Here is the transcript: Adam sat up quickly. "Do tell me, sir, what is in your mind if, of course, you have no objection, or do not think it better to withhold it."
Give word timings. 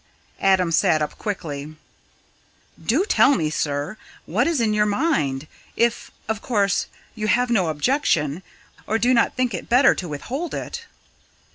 Adam 0.41 0.71
sat 0.71 0.99
up 0.99 1.15
quickly. 1.19 1.75
"Do 2.83 3.05
tell 3.05 3.35
me, 3.35 3.51
sir, 3.51 3.97
what 4.25 4.47
is 4.47 4.59
in 4.59 4.73
your 4.73 4.87
mind 4.87 5.45
if, 5.77 6.09
of 6.27 6.41
course, 6.41 6.87
you 7.13 7.27
have 7.27 7.51
no 7.51 7.67
objection, 7.67 8.41
or 8.87 8.97
do 8.97 9.13
not 9.13 9.35
think 9.35 9.53
it 9.53 9.69
better 9.69 9.93
to 9.93 10.09
withhold 10.09 10.55
it." 10.55 10.87